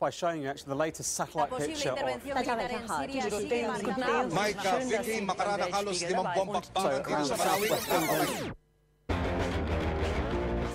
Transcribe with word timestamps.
off 0.00 0.06
by 0.06 0.10
showing 0.10 0.42
you 0.42 0.48
actually 0.48 0.70
the 0.70 0.74
latest 0.76 1.14
satellite 1.14 1.50
picture 1.56 1.90
of 1.90 1.98
Micah, 4.32 4.80
Vicky, 4.84 5.20
makarang 5.20 5.70
halos 5.70 6.02
limampung 6.02 6.48
pakpangan 6.56 7.04
dito 7.04 7.24
sa 7.28 7.36
Malawi. 7.36 8.52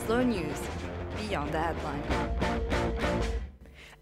Slow 0.05 0.21
News, 0.21 0.61
Beyond 1.17 1.49
the 1.51 1.57
Headline. 1.59 2.03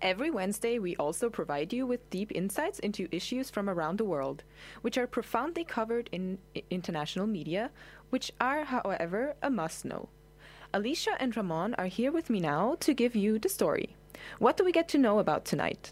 Every 0.03 0.27
Wednesday, 0.27 0.79
we 0.83 0.99
also 0.99 1.31
provide 1.31 1.71
you 1.71 1.87
with 1.87 2.09
deep 2.11 2.35
insights 2.35 2.79
into 2.83 3.07
issues 3.07 3.47
from 3.49 3.69
around 3.71 3.95
the 3.95 4.03
world, 4.03 4.43
which 4.83 4.99
are 4.99 5.07
profoundly 5.07 5.63
covered 5.63 6.11
in 6.11 6.39
international 6.67 7.23
media, 7.23 7.71
which 8.11 8.27
are, 8.43 8.67
however, 8.67 9.39
a 9.39 9.49
must 9.49 9.87
know. 9.87 10.11
Alicia 10.75 11.15
and 11.23 11.31
Ramon 11.37 11.71
are 11.79 11.87
here 11.87 12.11
with 12.11 12.27
me 12.29 12.41
now 12.43 12.75
to 12.83 12.91
give 12.91 13.15
you 13.15 13.39
the 13.39 13.47
story. 13.47 13.95
What 14.39 14.57
do 14.57 14.63
we 14.63 14.71
get 14.71 14.87
to 14.89 14.97
know 14.97 15.19
about 15.19 15.45
tonight? 15.45 15.91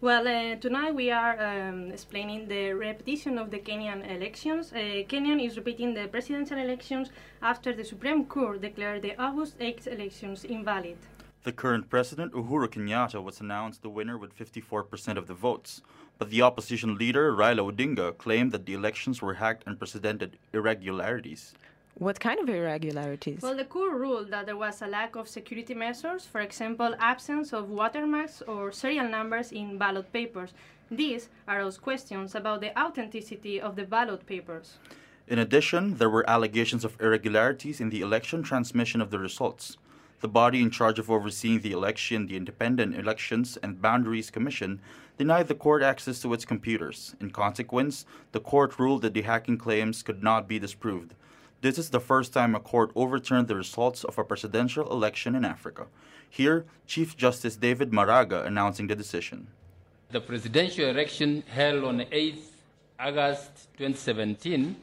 Well, 0.00 0.26
uh, 0.26 0.56
tonight 0.56 0.96
we 0.96 1.12
are 1.12 1.38
um, 1.40 1.92
explaining 1.92 2.48
the 2.48 2.72
repetition 2.72 3.38
of 3.38 3.52
the 3.52 3.60
Kenyan 3.60 4.02
elections. 4.10 4.72
Uh, 4.72 5.04
Kenyan 5.08 5.40
is 5.40 5.56
repeating 5.56 5.94
the 5.94 6.08
presidential 6.08 6.58
elections 6.58 7.10
after 7.40 7.72
the 7.72 7.84
Supreme 7.84 8.24
Court 8.24 8.60
declared 8.60 9.02
the 9.02 9.16
August 9.16 9.54
8 9.60 9.86
elections 9.86 10.44
invalid. 10.44 10.96
The 11.44 11.52
current 11.52 11.88
president, 11.88 12.32
Uhuru 12.32 12.68
Kenyatta, 12.68 13.22
was 13.22 13.40
announced 13.40 13.82
the 13.82 13.88
winner 13.88 14.18
with 14.18 14.36
54% 14.36 15.16
of 15.16 15.28
the 15.28 15.34
votes, 15.34 15.82
but 16.18 16.30
the 16.30 16.42
opposition 16.42 16.96
leader, 16.96 17.32
Raila 17.32 17.72
Odinga, 17.72 18.16
claimed 18.18 18.50
that 18.52 18.66
the 18.66 18.74
elections 18.74 19.22
were 19.22 19.34
hacked 19.34 19.64
and 19.66 19.78
presented 19.78 20.36
irregularities. 20.52 21.52
What 21.94 22.18
kind 22.18 22.40
of 22.40 22.48
irregularities? 22.48 23.42
Well, 23.42 23.56
the 23.56 23.64
court 23.64 23.92
ruled 23.92 24.30
that 24.30 24.46
there 24.46 24.56
was 24.56 24.82
a 24.82 24.86
lack 24.86 25.14
of 25.14 25.28
security 25.28 25.74
measures, 25.74 26.26
for 26.26 26.40
example, 26.40 26.94
absence 26.98 27.52
of 27.52 27.68
watermarks 27.68 28.42
or 28.42 28.72
serial 28.72 29.08
numbers 29.08 29.52
in 29.52 29.78
ballot 29.78 30.12
papers. 30.12 30.52
These 30.90 31.28
arouse 31.46 31.78
questions 31.78 32.34
about 32.34 32.60
the 32.60 32.76
authenticity 32.78 33.60
of 33.60 33.76
the 33.76 33.84
ballot 33.84 34.26
papers. 34.26 34.78
In 35.28 35.38
addition, 35.38 35.96
there 35.98 36.10
were 36.10 36.28
allegations 36.28 36.84
of 36.84 37.00
irregularities 37.00 37.80
in 37.80 37.90
the 37.90 38.00
election 38.00 38.42
transmission 38.42 39.00
of 39.00 39.10
the 39.10 39.18
results. 39.18 39.76
The 40.20 40.28
body 40.28 40.62
in 40.62 40.70
charge 40.70 40.98
of 40.98 41.10
overseeing 41.10 41.60
the 41.60 41.72
election, 41.72 42.26
the 42.26 42.36
Independent 42.36 42.96
Elections 42.96 43.58
and 43.62 43.82
Boundaries 43.82 44.30
Commission, 44.30 44.80
denied 45.18 45.48
the 45.48 45.54
court 45.54 45.82
access 45.82 46.20
to 46.22 46.32
its 46.32 46.44
computers. 46.44 47.14
In 47.20 47.30
consequence, 47.30 48.06
the 48.32 48.40
court 48.40 48.78
ruled 48.78 49.02
that 49.02 49.14
the 49.14 49.22
hacking 49.22 49.58
claims 49.58 50.02
could 50.02 50.22
not 50.22 50.48
be 50.48 50.58
disproved. 50.58 51.14
This 51.62 51.78
is 51.78 51.90
the 51.90 52.00
first 52.00 52.32
time 52.32 52.56
a 52.56 52.60
court 52.60 52.90
overturned 52.96 53.46
the 53.46 53.54
results 53.54 54.02
of 54.02 54.18
a 54.18 54.24
presidential 54.24 54.90
election 54.90 55.36
in 55.36 55.44
Africa. 55.44 55.86
Here, 56.28 56.64
Chief 56.88 57.16
Justice 57.16 57.54
David 57.54 57.92
Maraga 57.92 58.44
announcing 58.44 58.88
the 58.88 58.96
decision. 58.96 59.46
The 60.10 60.20
presidential 60.20 60.86
election 60.88 61.44
held 61.46 61.84
on 61.84 62.04
8 62.10 62.42
August 62.98 63.68
2017 63.78 64.74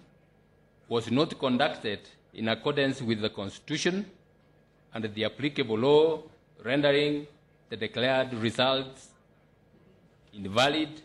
was 0.87 1.11
not 1.11 1.37
conducted 1.37 1.99
in 2.33 2.47
accordance 2.47 3.01
with 3.01 3.19
the 3.19 3.29
Constitution 3.29 4.05
and 4.93 5.03
the 5.13 5.25
applicable 5.25 5.77
law, 5.77 6.23
rendering 6.63 7.27
the 7.67 7.75
declared 7.75 8.33
results 8.35 9.09
invalid, 10.33 11.01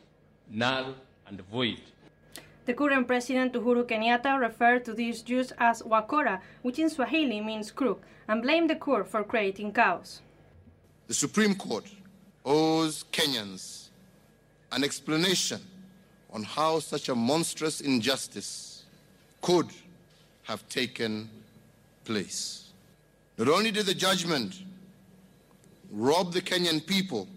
null, 0.48 0.94
and 1.26 1.40
void. 1.50 1.80
The 2.66 2.72
current 2.72 3.06
president 3.06 3.52
Uhuru 3.52 3.84
Kenyatta 3.84 4.40
referred 4.40 4.84
to 4.86 4.94
these 4.94 5.22
use 5.26 5.52
as 5.58 5.82
wakora, 5.82 6.40
which 6.62 6.78
in 6.78 6.88
Swahili 6.88 7.40
means 7.40 7.70
crook, 7.70 8.02
and 8.26 8.40
blamed 8.40 8.70
the 8.70 8.76
court 8.76 9.06
for 9.06 9.22
creating 9.22 9.72
chaos. 9.72 10.22
The 11.06 11.14
Supreme 11.14 11.54
Court 11.54 11.84
owes 12.44 13.04
Kenyans 13.12 13.88
an 14.72 14.82
explanation 14.82 15.60
on 16.32 16.42
how 16.42 16.78
such 16.78 17.10
a 17.10 17.14
monstrous 17.14 17.82
injustice 17.82 18.84
could 19.42 19.68
have 20.44 20.66
taken 20.68 21.28
place. 22.04 22.70
Not 23.36 23.48
only 23.48 23.70
did 23.70 23.86
the 23.86 23.94
judgment 23.94 24.62
rob 25.90 26.32
the 26.32 26.40
Kenyan 26.40 26.84
people 26.84 27.28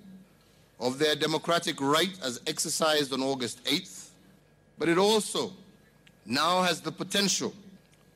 of 0.79 0.99
their 0.99 1.15
democratic 1.15 1.81
right 1.81 2.17
as 2.23 2.39
exercised 2.47 3.11
on 3.11 3.21
August 3.21 3.63
8th, 3.65 4.06
but 4.77 4.89
it 4.89 4.97
also 4.97 5.51
now 6.25 6.61
has 6.61 6.81
the 6.81 6.91
potential 6.91 7.53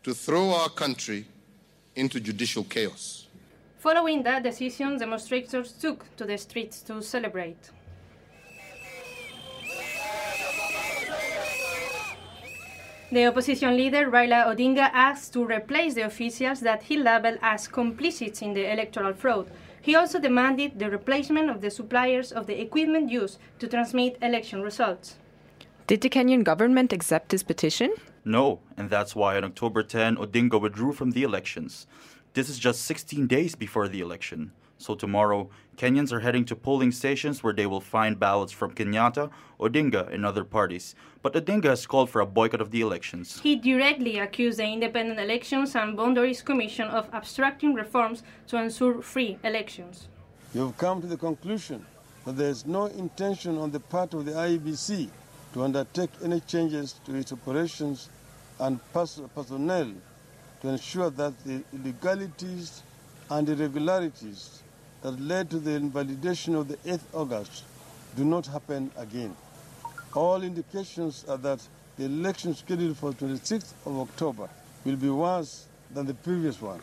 to 0.03 0.13
throw 0.13 0.51
our 0.51 0.69
country 0.69 1.25
into 1.95 2.19
judicial 2.19 2.63
chaos. 2.63 3.27
Following 3.79 4.23
that 4.23 4.43
decision, 4.43 4.97
demonstrators 4.97 5.71
took 5.71 6.05
to 6.17 6.25
the 6.25 6.37
streets 6.37 6.81
to 6.83 7.01
celebrate. 7.01 7.71
The 13.11 13.25
opposition 13.25 13.75
leader 13.75 14.09
Raila 14.09 14.45
Odinga 14.47 14.89
asked 14.93 15.33
to 15.33 15.43
replace 15.43 15.95
the 15.95 16.03
officials 16.03 16.61
that 16.61 16.83
he 16.83 16.95
labeled 16.95 17.39
as 17.41 17.67
complicit 17.67 18.41
in 18.41 18.53
the 18.53 18.71
electoral 18.71 19.13
fraud. 19.13 19.51
He 19.81 19.95
also 19.95 20.17
demanded 20.19 20.79
the 20.79 20.89
replacement 20.89 21.49
of 21.49 21.59
the 21.59 21.71
suppliers 21.71 22.31
of 22.31 22.47
the 22.47 22.61
equipment 22.61 23.09
used 23.11 23.37
to 23.59 23.67
transmit 23.67 24.17
election 24.21 24.61
results. 24.61 25.17
Did 25.91 25.99
the 25.99 26.09
Kenyan 26.09 26.45
government 26.45 26.93
accept 26.93 27.27
this 27.27 27.43
petition? 27.43 27.93
No, 28.23 28.61
and 28.77 28.89
that's 28.89 29.13
why 29.13 29.35
on 29.35 29.43
October 29.43 29.83
10, 29.83 30.15
Odinga 30.15 30.57
withdrew 30.57 30.93
from 30.93 31.11
the 31.11 31.23
elections. 31.23 31.85
This 32.33 32.47
is 32.47 32.57
just 32.57 32.85
16 32.85 33.27
days 33.27 33.55
before 33.55 33.89
the 33.89 33.99
election. 33.99 34.53
So 34.77 34.95
tomorrow, 34.95 35.49
Kenyans 35.75 36.13
are 36.13 36.21
heading 36.21 36.45
to 36.45 36.55
polling 36.55 36.93
stations 36.93 37.43
where 37.43 37.51
they 37.51 37.65
will 37.65 37.81
find 37.81 38.17
ballots 38.17 38.53
from 38.53 38.73
Kenyatta, 38.73 39.31
Odinga, 39.59 40.09
and 40.13 40.25
other 40.25 40.45
parties. 40.45 40.95
But 41.21 41.33
Odinga 41.33 41.65
has 41.65 41.85
called 41.85 42.09
for 42.09 42.21
a 42.21 42.25
boycott 42.25 42.61
of 42.61 42.71
the 42.71 42.79
elections. 42.79 43.41
He 43.41 43.57
directly 43.57 44.17
accused 44.17 44.59
the 44.59 44.67
Independent 44.67 45.19
Elections 45.19 45.75
and 45.75 45.97
Boundaries 45.97 46.41
Commission 46.41 46.87
of 46.87 47.09
obstructing 47.11 47.73
reforms 47.73 48.23
to 48.47 48.55
ensure 48.55 49.01
free 49.01 49.37
elections. 49.43 50.07
You've 50.53 50.77
come 50.77 51.01
to 51.01 51.07
the 51.07 51.17
conclusion 51.17 51.85
that 52.23 52.37
there 52.37 52.49
is 52.49 52.65
no 52.65 52.85
intention 52.85 53.57
on 53.57 53.71
the 53.71 53.81
part 53.81 54.13
of 54.13 54.23
the 54.23 54.31
IEBC 54.31 55.09
to 55.53 55.63
undertake 55.63 56.09
any 56.23 56.39
changes 56.39 56.93
to 57.05 57.15
its 57.15 57.31
operations 57.31 58.09
and 58.59 58.79
pers- 58.93 59.21
personnel 59.35 59.91
to 60.61 60.69
ensure 60.69 61.09
that 61.09 61.33
the 61.43 61.63
illegalities 61.73 62.83
and 63.29 63.49
irregularities 63.49 64.61
that 65.01 65.19
led 65.19 65.49
to 65.49 65.59
the 65.59 65.71
invalidation 65.71 66.55
of 66.55 66.67
the 66.67 66.77
8th 66.77 67.01
August 67.13 67.63
do 68.15 68.23
not 68.23 68.45
happen 68.45 68.91
again. 68.97 69.35
All 70.13 70.43
indications 70.43 71.25
are 71.27 71.37
that 71.37 71.65
the 71.97 72.05
election 72.05 72.53
scheduled 72.53 72.97
for 72.97 73.11
26th 73.13 73.73
of 73.85 73.99
October 73.99 74.49
will 74.85 74.95
be 74.95 75.09
worse 75.09 75.65
than 75.93 76.05
the 76.05 76.13
previous 76.13 76.61
one. 76.61 76.81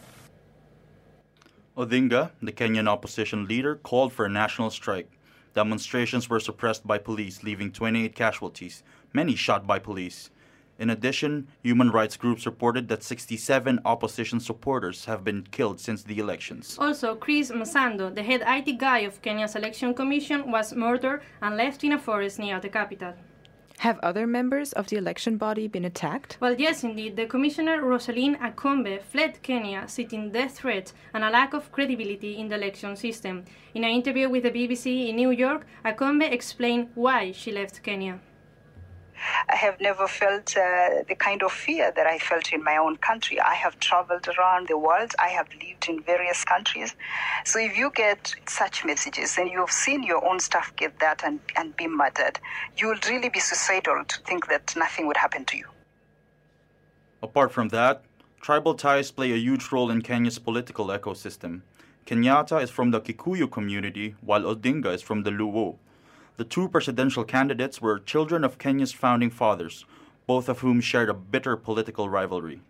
Odinga, 1.76 2.30
the 2.42 2.52
Kenyan 2.52 2.88
opposition 2.88 3.46
leader, 3.46 3.76
called 3.76 4.12
for 4.12 4.24
a 4.26 4.28
national 4.28 4.70
strike. 4.70 5.17
Demonstrations 5.58 6.30
were 6.30 6.38
suppressed 6.38 6.86
by 6.86 6.98
police, 6.98 7.42
leaving 7.42 7.72
28 7.72 8.14
casualties, 8.14 8.84
many 9.12 9.34
shot 9.34 9.66
by 9.66 9.80
police. 9.80 10.30
In 10.78 10.88
addition, 10.88 11.48
human 11.64 11.90
rights 11.90 12.16
groups 12.16 12.46
reported 12.46 12.86
that 12.86 13.02
67 13.02 13.80
opposition 13.84 14.38
supporters 14.38 15.06
have 15.06 15.24
been 15.24 15.42
killed 15.50 15.80
since 15.80 16.04
the 16.04 16.20
elections. 16.20 16.76
Also, 16.78 17.16
Chris 17.16 17.50
Msando, 17.50 18.14
the 18.14 18.22
head 18.22 18.44
IT 18.46 18.78
guy 18.78 19.00
of 19.00 19.20
Kenya's 19.20 19.56
election 19.56 19.94
commission, 19.94 20.48
was 20.48 20.72
murdered 20.72 21.22
and 21.42 21.56
left 21.56 21.82
in 21.82 21.90
a 21.90 21.98
forest 21.98 22.38
near 22.38 22.60
the 22.60 22.68
capital. 22.68 23.14
Have 23.82 24.00
other 24.00 24.26
members 24.26 24.72
of 24.72 24.88
the 24.88 24.96
election 24.96 25.36
body 25.36 25.68
been 25.68 25.84
attacked? 25.84 26.36
Well, 26.40 26.56
yes, 26.58 26.82
indeed. 26.82 27.14
The 27.14 27.26
commissioner 27.26 27.80
Roselyn 27.80 28.36
Akombe 28.40 29.00
fled 29.00 29.40
Kenya, 29.42 29.84
citing 29.86 30.32
death 30.32 30.58
threats 30.58 30.94
and 31.14 31.22
a 31.22 31.30
lack 31.30 31.54
of 31.54 31.70
credibility 31.70 32.38
in 32.38 32.48
the 32.48 32.56
election 32.56 32.96
system. 32.96 33.44
In 33.74 33.84
an 33.84 33.90
interview 33.90 34.28
with 34.28 34.42
the 34.42 34.50
BBC 34.50 35.10
in 35.10 35.14
New 35.16 35.30
York, 35.30 35.64
Akombe 35.84 36.28
explained 36.28 36.88
why 36.96 37.30
she 37.30 37.52
left 37.52 37.84
Kenya. 37.84 38.18
I 39.48 39.56
have 39.56 39.80
never 39.80 40.06
felt 40.06 40.56
uh, 40.56 41.02
the 41.08 41.14
kind 41.14 41.42
of 41.42 41.52
fear 41.52 41.92
that 41.94 42.06
I 42.06 42.18
felt 42.18 42.52
in 42.52 42.62
my 42.62 42.76
own 42.76 42.96
country. 42.96 43.40
I 43.40 43.54
have 43.54 43.78
traveled 43.80 44.28
around 44.28 44.68
the 44.68 44.78
world, 44.78 45.14
I 45.18 45.28
have 45.28 45.48
lived 45.62 45.88
in 45.88 46.02
various 46.02 46.44
countries. 46.44 46.94
So 47.44 47.58
if 47.58 47.76
you 47.76 47.90
get 47.94 48.34
such 48.46 48.84
messages 48.84 49.38
and 49.38 49.50
you've 49.50 49.70
seen 49.70 50.02
your 50.02 50.24
own 50.28 50.40
staff 50.40 50.74
get 50.76 50.98
that 51.00 51.22
and, 51.24 51.40
and 51.56 51.76
be 51.76 51.86
murdered, 51.86 52.38
you 52.76 52.88
will 52.88 53.00
really 53.08 53.28
be 53.28 53.40
suicidal 53.40 54.04
to 54.06 54.20
think 54.22 54.48
that 54.48 54.74
nothing 54.76 55.06
would 55.06 55.16
happen 55.16 55.44
to 55.46 55.56
you. 55.56 55.66
Apart 57.22 57.52
from 57.52 57.68
that, 57.68 58.02
tribal 58.40 58.74
ties 58.74 59.10
play 59.10 59.32
a 59.32 59.36
huge 59.36 59.72
role 59.72 59.90
in 59.90 60.02
Kenya's 60.02 60.38
political 60.38 60.86
ecosystem. 60.86 61.62
Kenyatta 62.06 62.62
is 62.62 62.70
from 62.70 62.90
the 62.90 63.00
Kikuyu 63.00 63.50
community, 63.50 64.14
while 64.20 64.42
Odinga 64.42 64.94
is 64.94 65.02
from 65.02 65.24
the 65.24 65.30
Luo. 65.30 65.76
The 66.38 66.44
two 66.44 66.68
presidential 66.68 67.24
candidates 67.24 67.82
were 67.82 67.98
children 67.98 68.44
of 68.44 68.58
Kenya's 68.58 68.92
founding 68.92 69.28
fathers, 69.28 69.84
both 70.28 70.48
of 70.48 70.60
whom 70.60 70.80
shared 70.80 71.10
a 71.10 71.14
bitter 71.14 71.56
political 71.56 72.08
rivalry. 72.08 72.60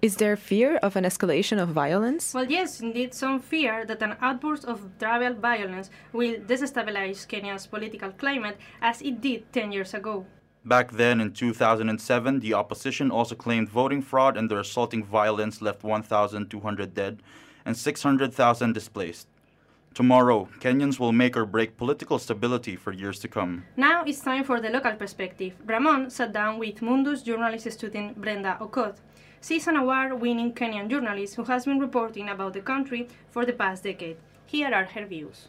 Is 0.00 0.14
there 0.14 0.36
fear 0.36 0.76
of 0.76 0.94
an 0.94 1.02
escalation 1.02 1.60
of 1.60 1.70
violence? 1.70 2.32
Well, 2.32 2.48
yes, 2.48 2.80
indeed, 2.80 3.12
some 3.12 3.40
fear 3.40 3.84
that 3.86 4.00
an 4.02 4.14
outburst 4.20 4.64
of 4.66 4.88
tribal 5.00 5.34
violence 5.34 5.90
will 6.12 6.36
destabilize 6.36 7.26
Kenya's 7.26 7.66
political 7.66 8.12
climate 8.12 8.56
as 8.80 9.02
it 9.02 9.20
did 9.20 9.52
10 9.52 9.72
years 9.72 9.94
ago. 9.94 10.24
Back 10.64 10.92
then, 10.92 11.20
in 11.20 11.32
2007, 11.32 12.38
the 12.38 12.54
opposition 12.54 13.10
also 13.10 13.34
claimed 13.34 13.68
voting 13.68 14.00
fraud 14.00 14.36
and 14.36 14.48
the 14.48 14.54
resulting 14.54 15.02
violence 15.02 15.60
left 15.60 15.82
1,200 15.82 16.94
dead 16.94 17.20
and 17.64 17.76
600,000 17.76 18.72
displaced. 18.72 19.26
Tomorrow, 19.94 20.48
Kenyans 20.60 20.98
will 20.98 21.12
make 21.12 21.36
or 21.36 21.44
break 21.44 21.76
political 21.76 22.18
stability 22.18 22.76
for 22.76 22.92
years 22.92 23.18
to 23.20 23.28
come. 23.28 23.64
Now 23.76 24.04
it's 24.04 24.20
time 24.20 24.44
for 24.44 24.60
the 24.60 24.70
local 24.70 24.92
perspective. 24.92 25.54
Ramon 25.66 26.10
sat 26.10 26.32
down 26.32 26.58
with 26.58 26.80
Mundus 26.80 27.24
journalist 27.24 27.70
student 27.72 28.20
Brenda 28.20 28.56
Okoth. 28.60 28.96
She's 29.42 29.66
an 29.66 29.76
award 29.76 30.20
winning 30.20 30.52
Kenyan 30.52 30.88
journalist 30.88 31.34
who 31.36 31.44
has 31.44 31.64
been 31.64 31.78
reporting 31.78 32.28
about 32.28 32.52
the 32.52 32.60
country 32.60 33.08
for 33.30 33.44
the 33.44 33.52
past 33.52 33.84
decade. 33.84 34.16
Here 34.46 34.72
are 34.72 34.84
her 34.84 35.04
views. 35.04 35.48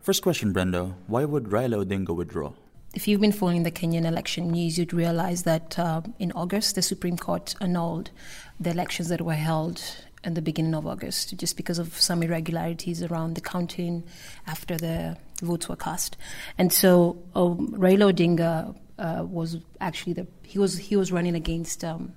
First 0.00 0.22
question, 0.22 0.52
Brenda 0.52 0.94
why 1.06 1.24
would 1.24 1.44
Raila 1.44 1.84
Odinga 1.84 2.14
withdraw? 2.14 2.52
If 2.92 3.06
you've 3.06 3.20
been 3.20 3.30
following 3.30 3.62
the 3.62 3.70
Kenyan 3.70 4.04
election 4.04 4.50
news, 4.50 4.76
you'd 4.76 4.92
realize 4.92 5.44
that 5.44 5.78
uh, 5.78 6.00
in 6.18 6.32
August, 6.32 6.74
the 6.74 6.82
Supreme 6.82 7.16
Court 7.16 7.54
annulled 7.60 8.10
the 8.58 8.70
elections 8.70 9.08
that 9.10 9.20
were 9.20 9.34
held 9.34 9.80
in 10.24 10.34
the 10.34 10.42
beginning 10.42 10.74
of 10.74 10.86
August, 10.86 11.36
just 11.36 11.56
because 11.56 11.78
of 11.78 11.98
some 11.98 12.22
irregularities 12.22 13.02
around 13.02 13.34
the 13.34 13.40
counting 13.40 14.04
after 14.46 14.76
the 14.76 15.16
votes 15.42 15.68
were 15.68 15.76
cast. 15.76 16.16
And 16.58 16.72
so 16.72 17.22
um, 17.34 17.72
Raila 17.72 18.12
Odinga 18.12 18.76
uh, 18.98 19.24
was 19.24 19.58
actually 19.80 20.12
the 20.12 20.26
he 20.42 20.58
was 20.58 20.76
he 20.76 20.96
was 20.96 21.10
running 21.10 21.34
against 21.34 21.84
um, 21.84 22.12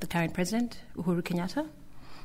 the 0.00 0.06
current 0.06 0.34
president, 0.34 0.78
Uhuru 0.96 1.22
Kenyatta, 1.22 1.68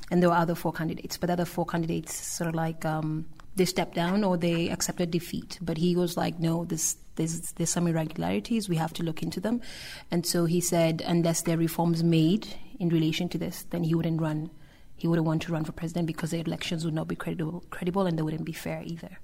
and 0.10 0.22
there 0.22 0.30
were 0.30 0.36
other 0.36 0.56
four 0.56 0.74
candidates. 0.74 1.18
But 1.18 1.28
the 1.28 1.34
other 1.34 1.46
four 1.46 1.66
candidates 1.66 2.16
sort 2.16 2.48
of 2.48 2.56
like 2.56 2.84
um, 2.86 3.26
they 3.56 3.66
stepped 3.66 3.96
down 3.96 4.24
or 4.24 4.38
they 4.38 4.70
accepted 4.70 5.12
defeat. 5.12 5.60
But 5.62 5.78
he 5.78 5.96
was 5.96 6.18
like, 6.18 6.40
no, 6.40 6.66
this, 6.66 6.98
there's, 7.16 7.52
there's 7.54 7.70
some 7.70 7.88
irregularities. 7.88 8.68
We 8.68 8.78
have 8.78 8.94
to 8.94 9.04
look 9.04 9.22
into 9.22 9.40
them. 9.40 9.62
And 10.10 10.26
so 10.26 10.46
he 10.46 10.62
said, 10.62 11.04
unless 11.06 11.44
there 11.44 11.56
are 11.56 11.60
reforms 11.60 12.04
made 12.04 12.48
in 12.80 12.90
relation 12.90 13.30
to 13.30 13.38
this, 13.38 13.64
then 13.70 13.84
he 13.84 13.94
wouldn't 13.94 14.22
run. 14.22 14.50
He 14.96 15.08
wouldn't 15.08 15.28
want 15.28 15.42
to 15.44 15.52
run 15.52 15.66
for 15.66 15.72
president 15.72 16.08
because 16.08 16.32
the 16.32 16.40
elections 16.40 16.86
would 16.86 16.94
not 16.94 17.08
be 17.08 17.16
credible, 17.16 17.64
credible 17.70 18.06
and 18.06 18.18
they 18.18 18.22
wouldn't 18.22 18.46
be 18.46 18.54
fair 18.54 18.82
either. 18.86 19.20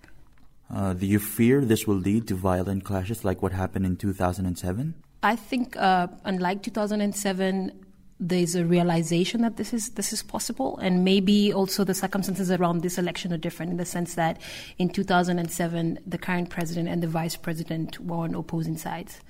Uh, 0.74 0.94
do 0.94 1.06
you 1.06 1.20
fear 1.20 1.66
this 1.66 1.88
will 1.88 1.96
lead 1.96 2.28
to 2.28 2.36
violent 2.36 2.84
clashes 2.84 3.26
like 3.26 3.42
what 3.42 3.52
happened 3.52 3.86
in 3.86 3.96
2007? 3.96 4.94
I 5.24 5.36
think, 5.36 5.76
uh, 5.76 6.08
unlike 6.26 6.64
2007, 6.64 7.72
there's 8.20 8.54
a 8.56 8.66
realization 8.66 9.42
that 9.42 9.58
this 9.58 9.74
is 9.74 9.92
this 9.92 10.12
is 10.12 10.22
possible, 10.22 10.78
and 10.80 11.06
maybe 11.06 11.54
also 11.54 11.86
the 11.86 11.94
circumstances 11.94 12.52
around 12.52 12.82
this 12.82 12.98
election 12.98 13.32
are 13.32 13.38
different 13.38 13.72
in 13.72 13.78
the 13.78 13.86
sense 13.86 14.16
that 14.16 14.42
in 14.78 14.90
2007 14.90 16.00
the 16.06 16.18
current 16.18 16.50
president 16.50 16.90
and 16.90 17.02
the 17.02 17.08
vice 17.08 17.38
president 17.38 18.00
were 18.02 18.18
on 18.18 18.36
opposing 18.36 18.78
sides, 18.78 19.22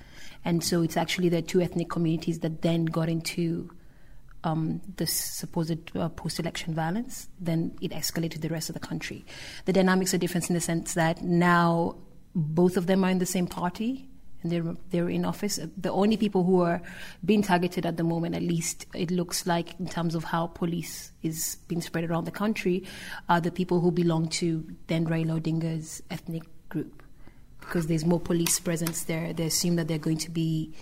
and 0.44 0.64
so 0.64 0.82
it's 0.82 0.96
actually 0.96 1.28
the 1.28 1.40
two 1.40 1.60
ethnic 1.60 1.88
communities 1.88 2.40
that 2.40 2.62
then 2.62 2.84
got 2.84 3.08
into 3.08 3.70
um, 4.44 4.80
this 4.96 5.12
supposed 5.12 5.96
uh, 5.96 6.08
post-election 6.10 6.74
violence. 6.74 7.28
Then 7.38 7.76
it 7.80 7.92
escalated 7.92 8.40
the 8.40 8.48
rest 8.48 8.70
of 8.70 8.74
the 8.74 8.80
country. 8.80 9.24
The 9.64 9.72
dynamics 9.72 10.14
are 10.14 10.18
different 10.18 10.48
in 10.48 10.54
the 10.54 10.60
sense 10.60 10.94
that 10.94 11.22
now 11.22 11.96
both 12.34 12.76
of 12.76 12.86
them 12.86 13.04
are 13.04 13.10
in 13.10 13.18
the 13.18 13.26
same 13.26 13.46
party 13.46 14.08
and 14.42 14.50
they're 14.50 14.74
they're 14.90 15.08
in 15.08 15.24
office. 15.24 15.58
The 15.76 15.92
only 15.92 16.16
people 16.16 16.44
who 16.44 16.62
are 16.62 16.80
being 17.24 17.42
targeted 17.42 17.84
at 17.84 17.96
the 17.96 18.04
moment, 18.04 18.34
at 18.34 18.42
least 18.42 18.86
it 18.94 19.10
looks 19.10 19.46
like 19.46 19.78
in 19.78 19.86
terms 19.86 20.14
of 20.14 20.24
how 20.24 20.46
police 20.46 21.12
is 21.22 21.58
being 21.68 21.82
spread 21.82 22.08
around 22.08 22.24
the 22.24 22.30
country, 22.30 22.84
are 23.28 23.40
the 23.40 23.50
people 23.50 23.80
who 23.80 23.90
belong 23.90 24.28
to 24.28 24.64
then 24.86 25.06
Raila 25.06 25.40
Odinga's 25.40 26.02
ethnic 26.10 26.44
group, 26.68 27.02
because 27.60 27.86
there's 27.86 28.04
more 28.04 28.20
police 28.20 28.58
presence 28.58 29.04
there. 29.04 29.32
They 29.32 29.44
assume 29.44 29.76
that 29.76 29.88
they're 29.88 29.98
going 29.98 30.18
to 30.18 30.30
be 30.30 30.72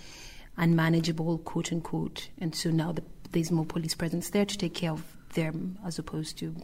unmanageable, 0.57 1.39
quote 1.39 1.71
unquote, 1.71 2.29
and 2.37 2.55
so 2.55 2.69
now 2.69 2.93
the, 2.93 3.03
there's 3.31 3.51
more 3.51 3.65
police 3.65 3.95
presence 3.95 4.29
there 4.29 4.45
to 4.45 4.57
take 4.57 4.73
care 4.73 4.91
of 4.91 5.03
them, 5.33 5.77
as 5.85 5.99
opposed 5.99 6.37
to 6.39 6.55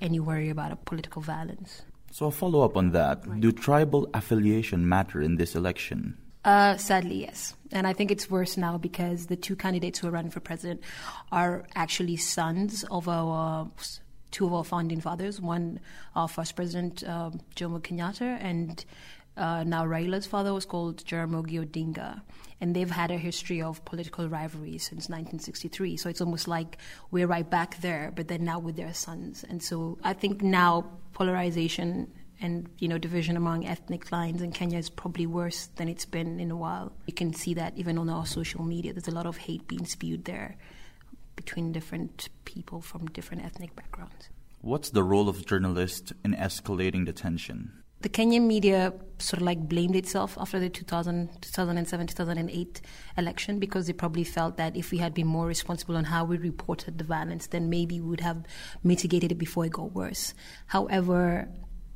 any 0.00 0.20
worry 0.20 0.50
about 0.50 0.72
a 0.72 0.76
political 0.76 1.22
violence. 1.22 1.82
So, 2.10 2.26
a 2.26 2.30
follow 2.30 2.62
up 2.62 2.76
on 2.76 2.90
that: 2.90 3.26
right. 3.26 3.40
Do 3.40 3.52
tribal 3.52 4.08
affiliation 4.14 4.88
matter 4.88 5.20
in 5.20 5.36
this 5.36 5.54
election? 5.54 6.16
Uh, 6.44 6.76
sadly, 6.76 7.20
yes. 7.20 7.54
And 7.70 7.86
I 7.86 7.92
think 7.92 8.10
it's 8.10 8.30
worse 8.30 8.56
now 8.56 8.78
because 8.78 9.26
the 9.26 9.36
two 9.36 9.54
candidates 9.54 9.98
who 9.98 10.08
are 10.08 10.10
running 10.10 10.30
for 10.30 10.40
president 10.40 10.80
are 11.30 11.66
actually 11.74 12.16
sons 12.16 12.84
of 12.90 13.08
our 13.08 13.70
two 14.30 14.46
of 14.46 14.54
our 14.54 14.64
founding 14.64 15.00
fathers. 15.00 15.40
One, 15.40 15.80
our 16.14 16.28
first 16.28 16.56
president, 16.56 17.02
uh, 17.04 17.30
Jomo 17.56 17.80
Kenyatta, 17.80 18.38
and 18.40 18.84
uh, 19.36 19.64
now 19.64 19.86
Raila's 19.86 20.26
father 20.26 20.52
was 20.52 20.66
called 20.66 21.04
Jaramogi 21.04 21.64
Odinga. 21.64 22.20
And 22.60 22.76
they've 22.76 22.90
had 22.90 23.10
a 23.10 23.16
history 23.16 23.62
of 23.62 23.82
political 23.86 24.28
rivalry 24.28 24.76
since 24.76 25.08
1963. 25.08 25.96
So 25.96 26.10
it's 26.10 26.20
almost 26.20 26.46
like 26.46 26.76
we're 27.10 27.26
right 27.26 27.48
back 27.48 27.80
there, 27.80 28.12
but 28.14 28.28
then 28.28 28.44
now 28.44 28.58
with 28.58 28.76
their 28.76 28.92
sons. 28.92 29.44
And 29.48 29.62
so 29.62 29.98
I 30.04 30.12
think 30.12 30.42
now 30.42 30.84
polarization 31.14 32.12
and 32.42 32.68
you 32.78 32.88
know 32.88 32.96
division 32.96 33.36
among 33.36 33.66
ethnic 33.66 34.10
lines 34.12 34.40
in 34.40 34.50
Kenya 34.50 34.78
is 34.78 34.88
probably 34.88 35.26
worse 35.26 35.66
than 35.76 35.88
it's 35.88 36.06
been 36.06 36.40
in 36.40 36.50
a 36.50 36.56
while. 36.56 36.92
You 37.06 37.12
can 37.12 37.32
see 37.32 37.54
that 37.54 37.76
even 37.76 37.98
on 37.98 38.08
our 38.08 38.26
social 38.26 38.62
media. 38.62 38.92
There's 38.92 39.08
a 39.08 39.12
lot 39.12 39.26
of 39.26 39.36
hate 39.36 39.66
being 39.66 39.86
spewed 39.86 40.24
there 40.24 40.56
between 41.36 41.72
different 41.72 42.28
people 42.44 42.80
from 42.80 43.06
different 43.06 43.44
ethnic 43.44 43.74
backgrounds. 43.74 44.28
What's 44.60 44.90
the 44.90 45.02
role 45.02 45.28
of 45.28 45.46
journalists 45.46 46.12
in 46.22 46.34
escalating 46.34 47.06
the 47.06 47.14
tension? 47.14 47.79
The 48.02 48.08
Kenyan 48.08 48.46
media 48.46 48.94
sort 49.18 49.42
of 49.42 49.46
like 49.46 49.68
blamed 49.68 49.94
itself 49.94 50.38
after 50.40 50.58
the 50.58 50.70
2000, 50.70 51.42
2007 51.42 52.06
2008 52.06 52.80
election 53.18 53.58
because 53.58 53.86
they 53.86 53.92
probably 53.92 54.24
felt 54.24 54.56
that 54.56 54.74
if 54.74 54.90
we 54.90 54.98
had 54.98 55.12
been 55.12 55.26
more 55.26 55.46
responsible 55.46 55.96
on 55.96 56.04
how 56.04 56.24
we 56.24 56.38
reported 56.38 56.96
the 56.96 57.04
violence, 57.04 57.48
then 57.48 57.68
maybe 57.68 58.00
we 58.00 58.08
would 58.08 58.20
have 58.20 58.44
mitigated 58.82 59.32
it 59.32 59.34
before 59.36 59.66
it 59.66 59.72
got 59.72 59.92
worse. 59.92 60.32
However, 60.66 61.48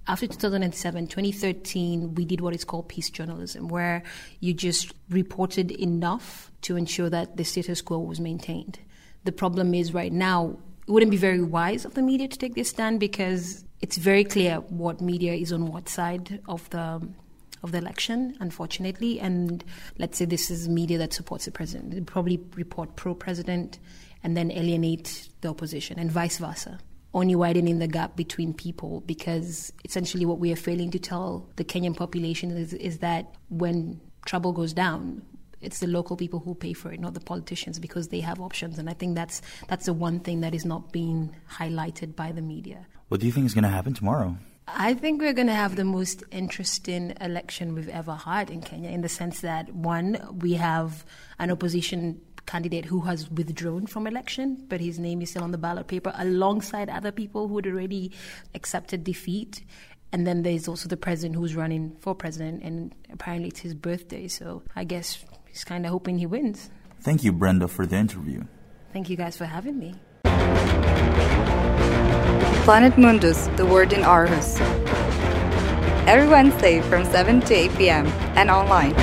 after 0.06 0.26
2007, 0.26 1.06
2013, 1.06 2.14
we 2.14 2.26
did 2.26 2.42
what 2.42 2.54
is 2.54 2.64
called 2.64 2.88
peace 2.88 3.08
journalism, 3.08 3.68
where 3.68 4.02
you 4.40 4.52
just 4.52 4.92
reported 5.08 5.70
enough 5.70 6.52
to 6.62 6.76
ensure 6.76 7.08
that 7.08 7.38
the 7.38 7.44
status 7.44 7.80
quo 7.80 7.98
was 7.98 8.20
maintained. 8.20 8.78
The 9.24 9.32
problem 9.32 9.72
is 9.72 9.94
right 9.94 10.12
now, 10.12 10.58
it 10.86 10.90
wouldn't 10.90 11.10
be 11.10 11.16
very 11.16 11.40
wise 11.40 11.86
of 11.86 11.94
the 11.94 12.02
media 12.02 12.28
to 12.28 12.38
take 12.38 12.54
this 12.54 12.68
stand 12.68 13.00
because 13.00 13.64
it's 13.84 13.98
very 13.98 14.24
clear 14.24 14.56
what 14.82 15.02
media 15.02 15.34
is 15.34 15.52
on 15.52 15.66
what 15.66 15.90
side 15.90 16.40
of 16.48 16.70
the 16.70 17.06
of 17.62 17.70
the 17.72 17.76
election, 17.76 18.34
unfortunately. 18.40 19.20
And 19.20 19.62
let's 19.98 20.16
say 20.16 20.24
this 20.24 20.50
is 20.50 20.70
media 20.70 20.96
that 20.96 21.12
supports 21.12 21.44
the 21.44 21.50
president. 21.50 21.90
They 21.90 22.00
probably 22.00 22.38
report 22.56 22.96
pro 22.96 23.14
president 23.14 23.78
and 24.22 24.34
then 24.38 24.50
alienate 24.50 25.28
the 25.42 25.48
opposition, 25.48 25.98
and 25.98 26.10
vice 26.10 26.38
versa 26.38 26.78
only 27.12 27.36
widening 27.36 27.78
the 27.78 27.86
gap 27.86 28.16
between 28.16 28.52
people 28.52 29.02
because 29.02 29.72
essentially 29.84 30.26
what 30.26 30.40
we 30.40 30.50
are 30.50 30.56
failing 30.56 30.90
to 30.90 30.98
tell 30.98 31.48
the 31.54 31.62
Kenyan 31.62 31.96
population 31.96 32.50
is, 32.50 32.72
is 32.72 32.98
that 32.98 33.36
when 33.50 34.00
trouble 34.26 34.52
goes 34.52 34.72
down, 34.72 35.22
it's 35.60 35.78
the 35.78 35.86
local 35.86 36.16
people 36.16 36.40
who 36.40 36.56
pay 36.56 36.72
for 36.72 36.90
it, 36.90 36.98
not 36.98 37.14
the 37.14 37.20
politicians, 37.20 37.78
because 37.78 38.08
they 38.08 38.18
have 38.18 38.40
options. 38.40 38.80
And 38.80 38.90
I 38.90 38.94
think 38.94 39.14
that's 39.14 39.42
that's 39.68 39.86
the 39.86 39.92
one 39.92 40.18
thing 40.20 40.40
that 40.40 40.54
is 40.54 40.64
not 40.64 40.90
being 40.90 41.36
highlighted 41.48 42.16
by 42.16 42.32
the 42.32 42.42
media. 42.42 42.86
What 43.08 43.20
do 43.20 43.26
you 43.26 43.32
think 43.32 43.46
is 43.46 43.54
going 43.54 43.64
to 43.64 43.70
happen 43.70 43.92
tomorrow? 43.92 44.38
I 44.66 44.94
think 44.94 45.20
we're 45.20 45.34
going 45.34 45.48
to 45.48 45.54
have 45.54 45.76
the 45.76 45.84
most 45.84 46.24
interesting 46.30 47.14
election 47.20 47.74
we've 47.74 47.88
ever 47.90 48.14
had 48.14 48.48
in 48.50 48.62
Kenya, 48.62 48.90
in 48.90 49.02
the 49.02 49.10
sense 49.10 49.42
that 49.42 49.72
one, 49.74 50.18
we 50.40 50.54
have 50.54 51.04
an 51.38 51.50
opposition 51.50 52.20
candidate 52.46 52.86
who 52.86 53.00
has 53.02 53.30
withdrawn 53.30 53.86
from 53.86 54.06
election, 54.06 54.64
but 54.68 54.80
his 54.80 54.98
name 54.98 55.20
is 55.20 55.30
still 55.30 55.42
on 55.42 55.50
the 55.50 55.58
ballot 55.58 55.86
paper 55.86 56.12
alongside 56.16 56.88
other 56.88 57.12
people 57.12 57.46
who 57.48 57.56
had 57.56 57.66
already 57.66 58.10
accepted 58.54 59.04
defeat. 59.04 59.62
And 60.12 60.26
then 60.26 60.42
there's 60.42 60.66
also 60.66 60.88
the 60.88 60.96
president 60.96 61.36
who's 61.36 61.54
running 61.54 61.96
for 62.00 62.14
president, 62.14 62.62
and 62.62 62.94
apparently 63.12 63.48
it's 63.48 63.60
his 63.60 63.74
birthday, 63.74 64.28
so 64.28 64.62
I 64.74 64.84
guess 64.84 65.24
he's 65.48 65.64
kind 65.64 65.84
of 65.84 65.92
hoping 65.92 66.18
he 66.18 66.26
wins. 66.26 66.70
Thank 67.00 67.22
you, 67.22 67.32
Brenda, 67.32 67.68
for 67.68 67.84
the 67.84 67.96
interview. 67.96 68.44
Thank 68.92 69.10
you 69.10 69.16
guys 69.16 69.36
for 69.36 69.44
having 69.44 69.78
me. 69.78 69.94
Planet 72.64 72.94
Mundus, 72.94 73.54
the 73.56 73.66
word 73.66 73.92
in 73.92 74.00
Aarhus. 74.02 74.60
Every 76.06 76.28
Wednesday 76.28 76.80
from 76.82 77.04
7 77.04 77.40
to 77.42 77.54
8 77.54 77.74
p.m. 77.76 78.06
and 78.36 78.50
online. 78.50 78.94